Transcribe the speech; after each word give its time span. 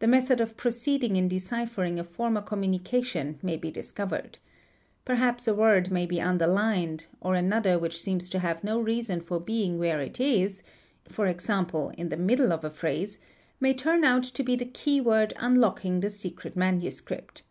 The 0.00 0.08
method 0.08 0.40
of 0.40 0.56
proceeding 0.56 1.14
it 1.14 1.28
deciphering 1.28 2.00
a 2.00 2.02
former 2.02 2.40
communication 2.42 3.38
may 3.40 3.56
be 3.56 3.70
discovered. 3.70 4.38
Perhaps 5.04 5.44
@— 5.44 5.44
PICTURE 5.44 5.54
WRITING 5.54 5.90
595 5.90 5.90
word 5.92 5.94
may 5.94 6.06
be 6.06 6.20
underlined, 6.20 7.06
or 7.20 7.36
another 7.36 7.78
which 7.78 8.02
seems 8.02 8.28
to 8.30 8.40
have 8.40 8.64
no 8.64 8.80
reason 8.80 9.20
for 9.20 9.38
being 9.38 9.78
where 9.78 10.00
it 10.00 10.18
is 10.18 10.64
(e.g., 11.08 11.78
in 11.96 12.08
the 12.08 12.16
middle 12.18 12.52
of 12.52 12.64
a 12.64 12.70
phrase) 12.70 13.20
may 13.60 13.72
turn 13.72 14.02
out 14.02 14.24
to 14.24 14.42
be 14.42 14.56
the 14.56 14.64
key 14.64 15.00
word 15.00 15.32
unlocking 15.38 16.00
the 16.00 16.10
secret 16.10 16.56
manuscript. 16.56 17.44